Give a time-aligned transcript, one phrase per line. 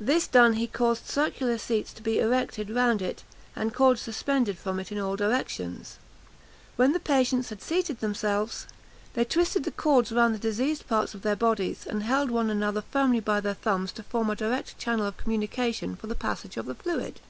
[0.00, 3.24] This done, he caused circular seats to be erected round it,
[3.54, 5.98] and cords suspended from it in all directions.
[6.76, 8.66] When the patients had seated themselves,
[9.12, 12.80] they twisted the cords round the diseased parts of their bodies, and held one another
[12.90, 16.64] firmly by their thumbs to form a direct channel of communication for the passage of
[16.64, 17.20] the fluid.